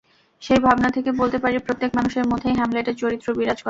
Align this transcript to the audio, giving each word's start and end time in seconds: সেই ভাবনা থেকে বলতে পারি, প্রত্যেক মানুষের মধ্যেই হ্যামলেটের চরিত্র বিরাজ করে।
সেই 0.41 0.59
ভাবনা 0.59 0.89
থেকে 0.91 1.09
বলতে 1.11 1.37
পারি, 1.37 1.55
প্রত্যেক 1.59 1.91
মানুষের 1.97 2.25
মধ্যেই 2.27 2.57
হ্যামলেটের 2.59 2.99
চরিত্র 3.01 3.27
বিরাজ 3.31 3.49
করে। 3.49 3.59